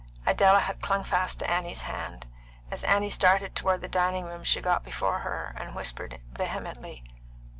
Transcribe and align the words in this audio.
Idella 0.25 0.61
had 0.61 0.81
clung 0.81 1.03
fast 1.03 1.37
to 1.37 1.47
Annie's 1.47 1.83
hand; 1.83 2.25
as 2.71 2.83
Annie 2.83 3.11
started 3.11 3.53
toward 3.55 3.81
the 3.81 3.87
dining 3.87 4.25
room 4.25 4.43
she 4.43 4.59
got 4.59 4.83
before 4.83 5.19
her, 5.19 5.53
and 5.55 5.75
whispered 5.75 6.19
vehemently. 6.35 7.03